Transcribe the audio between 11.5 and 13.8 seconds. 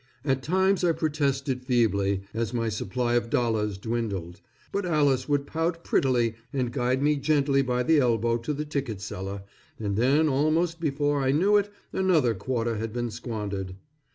it another quarter had been squandered.